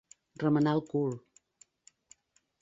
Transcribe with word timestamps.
Remenar 0.43 0.73
el 0.77 0.81
cul. 0.93 1.13